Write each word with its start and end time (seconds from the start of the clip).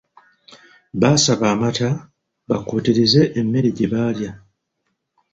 Baasaba 1.01 1.45
amata 1.53 1.89
bakuutirize 2.49 3.21
emmere 3.39 3.69
gye 3.77 3.87
baalya. 3.93 4.31